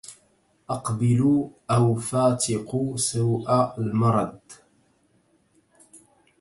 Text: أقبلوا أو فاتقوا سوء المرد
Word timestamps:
أقبلوا 0.69 1.49
أو 1.71 1.95
فاتقوا 1.95 2.97
سوء 2.97 3.51
المرد 3.79 4.39